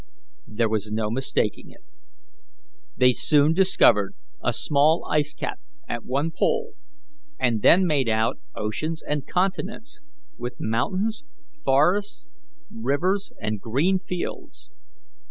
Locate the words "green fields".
13.61-14.71